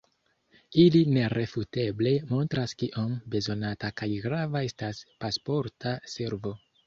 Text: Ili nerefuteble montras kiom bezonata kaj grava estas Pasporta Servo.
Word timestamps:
Ili 0.83 1.01
nerefuteble 1.17 2.13
montras 2.31 2.73
kiom 2.79 3.13
bezonata 3.35 3.93
kaj 4.01 4.09
grava 4.25 4.65
estas 4.71 5.03
Pasporta 5.25 5.93
Servo. 6.15 6.57